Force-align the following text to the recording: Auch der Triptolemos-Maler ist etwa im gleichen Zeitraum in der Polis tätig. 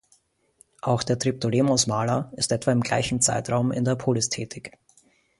Auch 0.81 1.03
der 1.03 1.19
Triptolemos-Maler 1.19 2.31
ist 2.35 2.51
etwa 2.51 2.71
im 2.71 2.81
gleichen 2.81 3.21
Zeitraum 3.21 3.71
in 3.71 3.85
der 3.85 3.93
Polis 3.95 4.29
tätig. 4.29 4.79